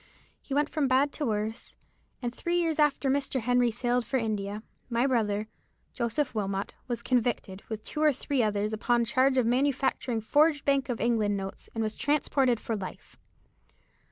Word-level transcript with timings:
He 0.41 0.55
went 0.55 0.67
from 0.67 0.87
bad 0.87 1.11
to 1.11 1.27
worse, 1.27 1.75
and 2.23 2.33
three 2.33 2.59
years 2.59 2.79
after 2.79 3.07
Mr. 3.07 3.39
Henry 3.41 3.69
sailed 3.69 4.03
for 4.03 4.17
India, 4.17 4.63
my 4.89 5.05
brother, 5.05 5.47
Joseph 5.93 6.33
Wilmot, 6.33 6.73
was 6.87 7.03
convicted, 7.03 7.61
with 7.69 7.83
two 7.85 8.01
or 8.01 8.11
three 8.11 8.41
others, 8.41 8.73
upon 8.73 9.03
a 9.03 9.05
charge 9.05 9.37
of 9.37 9.45
manufacturing 9.45 10.19
forged 10.21 10.65
Bank 10.65 10.89
of 10.89 10.99
England 10.99 11.37
notes, 11.37 11.69
and 11.75 11.83
was 11.83 11.95
transported 11.95 12.59
for 12.59 12.75
life." 12.75 13.15